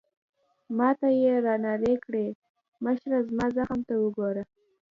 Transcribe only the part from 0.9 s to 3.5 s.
ته يې رانارې کړې: مشره، زما